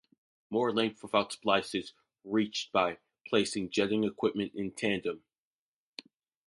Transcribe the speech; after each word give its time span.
More 0.49 0.73
length 0.73 1.03
without 1.03 1.31
splice 1.31 1.75
is 1.75 1.93
reached 2.23 2.71
by 2.71 2.97
placing 3.27 3.69
jetting 3.69 4.03
equipment 4.03 4.51
in 4.55 4.71
tandem. 4.71 5.23